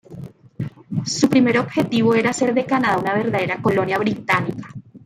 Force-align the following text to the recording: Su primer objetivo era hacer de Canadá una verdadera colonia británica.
Su 1.05 1.29
primer 1.29 1.59
objetivo 1.59 2.15
era 2.15 2.31
hacer 2.31 2.55
de 2.55 2.65
Canadá 2.65 2.97
una 2.97 3.13
verdadera 3.13 3.61
colonia 3.61 3.99
británica. 3.99 4.69